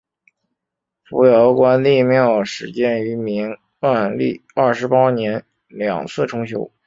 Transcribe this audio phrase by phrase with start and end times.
[1.03, 6.71] 扶摇关帝庙始建于明万历二十八年两次重修。